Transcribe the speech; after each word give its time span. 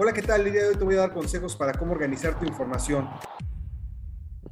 Hola, 0.00 0.12
¿qué 0.12 0.22
tal? 0.22 0.46
El 0.46 0.52
día 0.52 0.62
de 0.62 0.68
hoy 0.68 0.76
te 0.76 0.84
voy 0.84 0.94
a 0.94 1.00
dar 1.00 1.12
consejos 1.12 1.56
para 1.56 1.72
cómo 1.72 1.90
organizar 1.90 2.38
tu 2.38 2.46
información. 2.46 3.08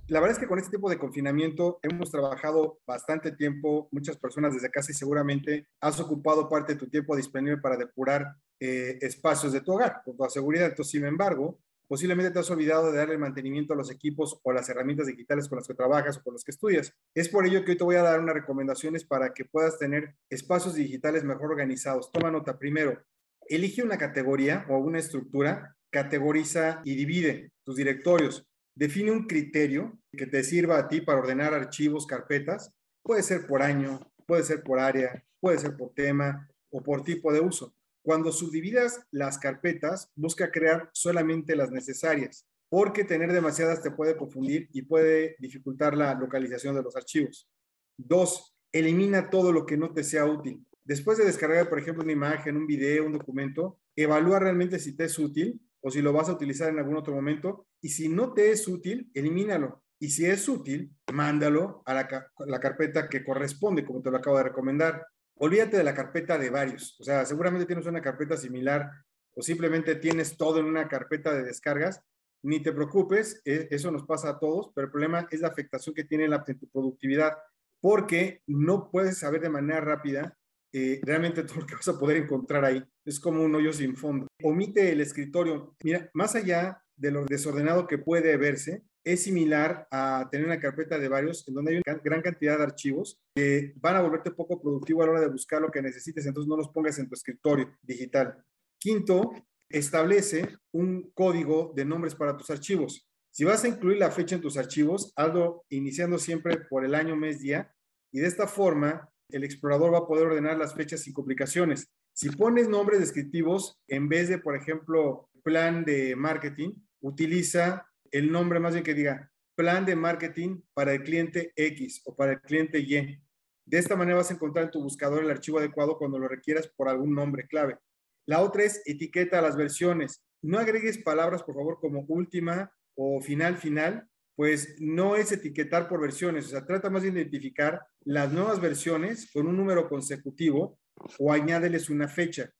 La 0.08 0.18
verdad 0.18 0.32
es 0.32 0.40
que 0.40 0.48
con 0.48 0.58
este 0.58 0.76
tipo 0.76 0.90
de 0.90 0.98
confinamiento 0.98 1.78
hemos 1.84 2.10
trabajado 2.10 2.80
bastante 2.84 3.30
tiempo, 3.30 3.88
muchas 3.92 4.16
personas 4.16 4.54
desde 4.54 4.72
casa 4.72 4.90
y 4.90 4.96
seguramente 4.96 5.68
has 5.80 6.00
ocupado 6.00 6.48
parte 6.48 6.72
de 6.72 6.80
tu 6.80 6.88
tiempo 6.88 7.14
disponible 7.14 7.58
para 7.58 7.76
depurar 7.76 8.34
eh, 8.58 8.98
espacios 9.02 9.52
de 9.52 9.60
tu 9.60 9.74
hogar, 9.74 10.02
con 10.04 10.16
toda 10.16 10.30
seguridad. 10.30 10.66
Entonces, 10.66 10.90
sin 10.90 11.04
embargo, 11.04 11.60
posiblemente 11.86 12.32
te 12.32 12.40
has 12.40 12.50
olvidado 12.50 12.90
de 12.90 12.98
darle 12.98 13.16
mantenimiento 13.16 13.72
a 13.72 13.76
los 13.76 13.88
equipos 13.92 14.40
o 14.42 14.52
las 14.52 14.68
herramientas 14.68 15.06
digitales 15.06 15.48
con 15.48 15.58
las 15.58 15.68
que 15.68 15.74
trabajas 15.74 16.16
o 16.16 16.24
con 16.24 16.32
las 16.32 16.42
que 16.42 16.50
estudias. 16.50 16.92
Es 17.14 17.28
por 17.28 17.46
ello 17.46 17.64
que 17.64 17.70
hoy 17.70 17.78
te 17.78 17.84
voy 17.84 17.94
a 17.94 18.02
dar 18.02 18.18
unas 18.18 18.34
recomendaciones 18.34 19.04
para 19.04 19.32
que 19.32 19.44
puedas 19.44 19.78
tener 19.78 20.16
espacios 20.28 20.74
digitales 20.74 21.22
mejor 21.22 21.52
organizados. 21.52 22.10
Toma 22.10 22.32
nota 22.32 22.58
primero, 22.58 23.00
Elige 23.48 23.82
una 23.82 23.98
categoría 23.98 24.66
o 24.68 24.78
una 24.78 24.98
estructura, 24.98 25.76
categoriza 25.90 26.80
y 26.84 26.96
divide 26.96 27.52
tus 27.64 27.76
directorios. 27.76 28.46
Define 28.74 29.10
un 29.10 29.26
criterio 29.26 29.98
que 30.12 30.26
te 30.26 30.42
sirva 30.44 30.78
a 30.78 30.88
ti 30.88 31.00
para 31.00 31.20
ordenar 31.20 31.54
archivos, 31.54 32.06
carpetas. 32.06 32.72
Puede 33.02 33.22
ser 33.22 33.46
por 33.46 33.62
año, 33.62 34.00
puede 34.26 34.42
ser 34.42 34.62
por 34.62 34.80
área, 34.80 35.24
puede 35.40 35.58
ser 35.58 35.76
por 35.76 35.94
tema 35.94 36.50
o 36.70 36.82
por 36.82 37.04
tipo 37.04 37.32
de 37.32 37.40
uso. 37.40 37.74
Cuando 38.02 38.32
subdividas 38.32 39.00
las 39.10 39.38
carpetas, 39.38 40.10
busca 40.14 40.50
crear 40.50 40.90
solamente 40.92 41.56
las 41.56 41.70
necesarias, 41.70 42.46
porque 42.68 43.04
tener 43.04 43.32
demasiadas 43.32 43.82
te 43.82 43.90
puede 43.90 44.16
confundir 44.16 44.68
y 44.72 44.82
puede 44.82 45.36
dificultar 45.38 45.96
la 45.96 46.14
localización 46.14 46.74
de 46.74 46.82
los 46.82 46.96
archivos. 46.96 47.48
Dos, 47.96 48.54
elimina 48.72 49.30
todo 49.30 49.52
lo 49.52 49.66
que 49.66 49.76
no 49.76 49.92
te 49.92 50.04
sea 50.04 50.26
útil. 50.26 50.65
Después 50.86 51.18
de 51.18 51.24
descargar, 51.24 51.68
por 51.68 51.80
ejemplo, 51.80 52.04
una 52.04 52.12
imagen, 52.12 52.56
un 52.56 52.66
video, 52.66 53.06
un 53.06 53.12
documento, 53.12 53.80
evalúa 53.96 54.38
realmente 54.38 54.78
si 54.78 54.94
te 54.94 55.06
es 55.06 55.18
útil 55.18 55.60
o 55.80 55.90
si 55.90 56.00
lo 56.00 56.12
vas 56.12 56.28
a 56.28 56.32
utilizar 56.32 56.68
en 56.68 56.78
algún 56.78 56.96
otro 56.96 57.12
momento. 57.12 57.66
Y 57.80 57.88
si 57.88 58.08
no 58.08 58.32
te 58.32 58.52
es 58.52 58.68
útil, 58.68 59.10
elimínalo. 59.12 59.82
Y 59.98 60.10
si 60.10 60.26
es 60.26 60.48
útil, 60.48 60.94
mándalo 61.12 61.82
a 61.86 61.94
la, 61.94 62.60
carpeta 62.60 63.08
que 63.08 63.24
corresponde, 63.24 63.84
como 63.84 64.00
te 64.00 64.12
lo 64.12 64.18
acabo 64.18 64.36
de 64.36 64.44
recomendar. 64.44 65.04
Olvídate 65.34 65.76
de 65.76 65.82
la 65.82 65.92
carpeta 65.92 66.38
de 66.38 66.50
varios. 66.50 66.96
O 67.00 67.04
sea, 67.04 67.26
seguramente 67.26 67.66
tienes 67.66 67.86
una 67.86 68.00
carpeta 68.00 68.36
similar 68.36 68.88
o 69.34 69.42
simplemente 69.42 69.96
tienes 69.96 70.36
todo 70.36 70.60
en 70.60 70.66
una 70.66 70.86
carpeta 70.86 71.34
de 71.34 71.42
descargas. 71.42 72.00
Ni 72.42 72.62
te 72.62 72.72
preocupes, 72.72 73.42
e, 73.44 73.66
eso 73.72 73.90
nos 73.90 74.04
pasa 74.04 74.28
a 74.30 74.38
todos, 74.38 74.70
pero 74.72 74.84
el 74.84 74.92
problema 74.92 75.26
es 75.32 75.40
la 75.40 75.48
afectación 75.48 75.96
que 75.96 76.04
tiene 76.04 76.28
la, 76.28 76.44
productividad, 76.72 77.36
porque 77.80 78.42
no 78.46 78.88
puedes 78.88 79.18
saber 79.18 79.40
de 79.40 79.48
manera 79.48 79.80
rápida 79.80 80.38
eh, 80.78 81.00
realmente 81.02 81.42
todo 81.42 81.60
lo 81.60 81.66
que 81.66 81.74
vas 81.74 81.88
a 81.88 81.98
poder 81.98 82.18
encontrar 82.18 82.62
ahí 82.62 82.84
es 83.02 83.18
como 83.18 83.42
un 83.42 83.54
hoyo 83.54 83.72
sin 83.72 83.96
fondo. 83.96 84.26
Omite 84.42 84.92
el 84.92 85.00
escritorio. 85.00 85.74
Mira, 85.82 86.10
más 86.12 86.34
allá 86.34 86.82
de 86.94 87.10
lo 87.10 87.24
desordenado 87.24 87.86
que 87.86 87.96
puede 87.96 88.36
verse, 88.36 88.84
es 89.02 89.22
similar 89.22 89.88
a 89.90 90.28
tener 90.30 90.44
una 90.44 90.60
carpeta 90.60 90.98
de 90.98 91.08
varios 91.08 91.48
en 91.48 91.54
donde 91.54 91.72
hay 91.72 91.82
una 91.86 91.98
gran 92.04 92.20
cantidad 92.20 92.58
de 92.58 92.64
archivos 92.64 93.18
que 93.34 93.72
van 93.76 93.96
a 93.96 94.02
volverte 94.02 94.32
poco 94.32 94.60
productivo 94.60 95.02
a 95.02 95.06
la 95.06 95.12
hora 95.12 95.20
de 95.22 95.28
buscar 95.28 95.62
lo 95.62 95.70
que 95.70 95.80
necesites, 95.80 96.26
entonces 96.26 96.46
no 96.46 96.58
los 96.58 96.68
pongas 96.68 96.98
en 96.98 97.08
tu 97.08 97.14
escritorio 97.14 97.74
digital. 97.80 98.44
Quinto, 98.78 99.32
establece 99.70 100.58
un 100.72 101.10
código 101.14 101.72
de 101.74 101.86
nombres 101.86 102.14
para 102.14 102.36
tus 102.36 102.50
archivos. 102.50 103.08
Si 103.30 103.44
vas 103.44 103.64
a 103.64 103.68
incluir 103.68 103.96
la 103.96 104.10
fecha 104.10 104.34
en 104.34 104.42
tus 104.42 104.58
archivos, 104.58 105.14
hazlo 105.16 105.64
iniciando 105.70 106.18
siempre 106.18 106.58
por 106.68 106.84
el 106.84 106.94
año, 106.94 107.16
mes, 107.16 107.40
día, 107.40 107.74
y 108.12 108.20
de 108.20 108.26
esta 108.26 108.46
forma 108.46 109.10
el 109.28 109.44
explorador 109.44 109.92
va 109.92 109.98
a 109.98 110.06
poder 110.06 110.26
ordenar 110.26 110.56
las 110.56 110.74
fechas 110.74 111.00
sin 111.00 111.12
complicaciones. 111.12 111.90
Si 112.12 112.30
pones 112.30 112.68
nombres 112.68 113.00
descriptivos, 113.00 113.78
en 113.88 114.08
vez 114.08 114.28
de, 114.28 114.38
por 114.38 114.56
ejemplo, 114.56 115.28
plan 115.42 115.84
de 115.84 116.16
marketing, 116.16 116.72
utiliza 117.00 117.86
el 118.10 118.30
nombre 118.30 118.60
más 118.60 118.72
bien 118.72 118.84
que 118.84 118.94
diga 118.94 119.30
plan 119.54 119.86
de 119.86 119.96
marketing 119.96 120.60
para 120.74 120.92
el 120.92 121.02
cliente 121.02 121.52
X 121.56 122.02
o 122.04 122.14
para 122.14 122.32
el 122.32 122.40
cliente 122.40 122.78
Y. 122.78 123.20
De 123.64 123.78
esta 123.78 123.96
manera 123.96 124.18
vas 124.18 124.30
a 124.30 124.34
encontrar 124.34 124.66
en 124.66 124.70
tu 124.70 124.82
buscador 124.82 125.24
el 125.24 125.30
archivo 125.30 125.58
adecuado 125.58 125.98
cuando 125.98 126.18
lo 126.18 126.28
requieras 126.28 126.68
por 126.68 126.88
algún 126.88 127.14
nombre 127.14 127.46
clave. 127.48 127.78
La 128.26 128.42
otra 128.42 128.64
es 128.64 128.82
etiqueta 128.84 129.40
las 129.40 129.56
versiones. 129.56 130.22
No 130.42 130.58
agregues 130.58 130.98
palabras, 130.98 131.42
por 131.42 131.54
favor, 131.54 131.78
como 131.80 132.04
última 132.06 132.70
o 132.94 133.20
final 133.20 133.56
final, 133.56 134.08
pues 134.36 134.76
no 134.78 135.16
es 135.16 135.32
etiquetar 135.32 135.88
por 135.88 136.00
versiones, 136.00 136.46
o 136.46 136.48
sea, 136.50 136.66
trata 136.66 136.90
más 136.90 137.02
de 137.02 137.08
identificar 137.08 137.80
las 138.04 138.30
nuevas 138.32 138.60
versiones 138.60 139.30
con 139.32 139.46
un 139.46 139.56
número 139.56 139.88
consecutivo 139.88 140.78
o 141.18 141.32
añádeles 141.32 141.90
una 141.90 142.06
fecha. 142.06 142.50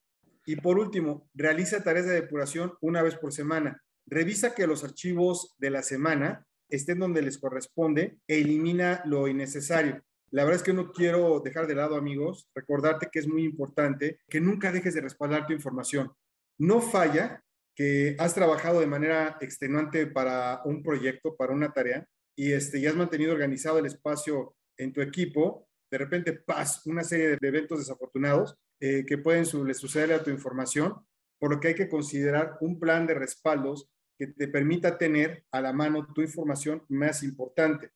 Y 0.47 0.57
por 0.57 0.79
último, 0.79 1.29
realiza 1.35 1.83
tareas 1.83 2.07
de 2.07 2.15
depuración 2.15 2.73
una 2.81 3.03
vez 3.03 3.17
por 3.17 3.33
semana. 3.33 3.83
Revisa 4.07 4.55
que 4.55 4.67
los 4.67 4.85
archivos 4.85 5.55
de 5.59 5.71
la 5.71 5.83
semana 5.83 6.47
estén 6.69 6.99
donde 6.99 7.23
les 7.23 7.39
corresponde 7.39 8.19
e 8.27 8.41
elimina 8.41 9.03
lo 9.05 9.29
innecesario. 9.29 10.03
La 10.31 10.45
verdad 10.45 10.61
es 10.61 10.65
que 10.65 10.73
no 10.73 10.93
quiero 10.93 11.41
dejar 11.41 11.67
de 11.67 11.75
lado, 11.75 11.97
amigos, 11.97 12.49
recordarte 12.55 13.09
que 13.13 13.19
es 13.19 13.29
muy 13.29 13.45
importante 13.45 14.21
que 14.29 14.41
nunca 14.41 14.73
dejes 14.73 14.95
de 14.95 15.01
respaldar 15.01 15.47
tu 15.47 15.53
información. 15.53 16.13
No 16.59 16.81
falla 16.81 17.43
que 17.77 18.17
has 18.19 18.35
trabajado 18.35 18.81
de 18.81 18.87
manera 18.87 19.37
extenuante 19.41 20.07
para 20.07 20.63
un 20.65 20.83
proyecto, 20.83 21.37
para 21.37 21.53
una 21.53 21.73
tarea, 21.73 22.09
y, 22.35 22.53
este, 22.53 22.81
ya 22.81 22.91
has 22.91 22.97
mantenido 22.97 23.33
organizado 23.33 23.79
el 23.79 23.87
espacio 23.87 24.57
en 24.79 24.93
tu 24.93 25.03
equipo, 25.03 25.69
de 25.91 25.99
repente 25.99 26.33
pasa 26.33 26.81
una 26.87 27.05
serie 27.05 27.37
de 27.41 27.49
eventos 27.49 27.79
desafortunados 27.79 28.57
eh, 28.81 29.05
que 29.07 29.19
pueden 29.19 29.47
suceder 29.47 30.13
a 30.13 30.23
tu 30.23 30.31
información, 30.31 30.95
por 31.39 31.51
lo 31.51 31.61
que 31.61 31.69
hay 31.69 31.75
que 31.75 31.89
considerar 31.89 32.57
un 32.61 32.81
plan 32.81 33.07
de 33.07 33.15
respaldos 33.15 33.89
que 34.19 34.29
te 34.29 34.49
permita 34.49 34.97
tener 34.97 35.45
a 35.53 35.61
la 35.61 35.73
mano 35.73 36.07
tu 36.15 36.23
información 36.23 36.83
más 36.89 37.23
importante. 37.23 37.91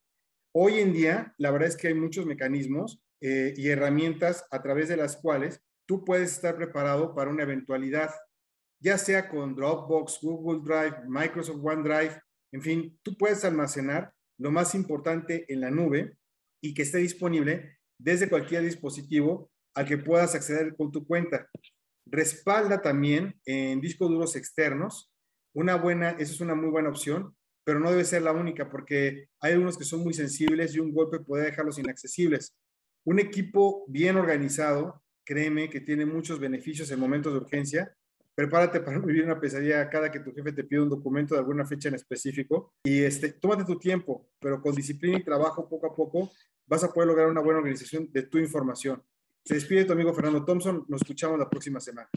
Hoy 0.54 0.78
en 0.78 0.92
día, 0.92 1.34
la 1.38 1.50
verdad 1.50 1.68
es 1.68 1.76
que 1.76 1.88
hay 1.88 1.94
muchos 1.94 2.26
mecanismos 2.26 3.02
eh, 3.22 3.54
y 3.56 3.68
herramientas 3.68 4.44
a 4.50 4.62
través 4.62 4.88
de 4.88 4.96
las 4.96 5.16
cuales 5.16 5.62
tú 5.86 6.04
puedes 6.04 6.32
estar 6.32 6.56
preparado 6.56 7.14
para 7.14 7.30
una 7.30 7.44
eventualidad 7.44 8.10
ya 8.80 8.96
sea 8.96 9.28
con 9.28 9.54
Dropbox, 9.54 10.18
Google 10.22 10.62
Drive, 10.64 11.06
Microsoft 11.06 11.60
OneDrive, 11.62 12.20
en 12.52 12.62
fin, 12.62 12.98
tú 13.02 13.16
puedes 13.16 13.44
almacenar 13.44 14.12
lo 14.38 14.50
más 14.50 14.74
importante 14.74 15.44
en 15.52 15.60
la 15.60 15.70
nube 15.70 16.16
y 16.62 16.74
que 16.74 16.82
esté 16.82 16.98
disponible 16.98 17.78
desde 17.98 18.28
cualquier 18.28 18.62
dispositivo 18.62 19.50
al 19.74 19.86
que 19.86 19.98
puedas 19.98 20.34
acceder 20.34 20.74
con 20.76 20.90
tu 20.90 21.06
cuenta. 21.06 21.48
Respalda 22.06 22.80
también 22.80 23.38
en 23.44 23.80
discos 23.80 24.08
duros 24.08 24.34
externos. 24.34 25.12
Una 25.54 25.76
buena, 25.76 26.10
esa 26.10 26.32
es 26.32 26.40
una 26.40 26.54
muy 26.54 26.70
buena 26.70 26.88
opción, 26.88 27.36
pero 27.64 27.78
no 27.78 27.90
debe 27.90 28.04
ser 28.04 28.22
la 28.22 28.32
única 28.32 28.70
porque 28.70 29.28
hay 29.40 29.52
algunos 29.52 29.76
que 29.76 29.84
son 29.84 30.00
muy 30.00 30.14
sensibles 30.14 30.74
y 30.74 30.80
un 30.80 30.92
golpe 30.92 31.20
puede 31.20 31.44
dejarlos 31.44 31.78
inaccesibles. 31.78 32.56
Un 33.04 33.20
equipo 33.20 33.84
bien 33.88 34.16
organizado, 34.16 35.02
créeme 35.24 35.70
que 35.70 35.80
tiene 35.80 36.06
muchos 36.06 36.40
beneficios 36.40 36.90
en 36.90 36.98
momentos 36.98 37.32
de 37.32 37.38
urgencia 37.40 37.96
prepárate 38.34 38.80
para 38.80 38.98
vivir 39.00 39.24
una 39.24 39.40
pesadilla 39.40 39.88
cada 39.88 40.10
que 40.10 40.20
tu 40.20 40.32
jefe 40.32 40.52
te 40.52 40.64
pide 40.64 40.80
un 40.80 40.88
documento 40.88 41.34
de 41.34 41.40
alguna 41.40 41.66
fecha 41.66 41.88
en 41.88 41.94
específico 41.94 42.74
y 42.84 43.02
este, 43.02 43.32
tómate 43.32 43.64
tu 43.64 43.78
tiempo, 43.78 44.28
pero 44.40 44.60
con 44.60 44.74
disciplina 44.74 45.18
y 45.18 45.24
trabajo 45.24 45.68
poco 45.68 45.86
a 45.86 45.94
poco 45.94 46.30
vas 46.66 46.84
a 46.84 46.92
poder 46.92 47.08
lograr 47.08 47.28
una 47.28 47.40
buena 47.40 47.58
organización 47.58 48.08
de 48.12 48.22
tu 48.22 48.38
información. 48.38 49.02
Se 49.44 49.54
despide 49.54 49.84
tu 49.84 49.92
amigo 49.92 50.12
Fernando 50.12 50.44
Thompson, 50.44 50.84
nos 50.88 51.02
escuchamos 51.02 51.38
la 51.38 51.48
próxima 51.48 51.80
semana. 51.80 52.08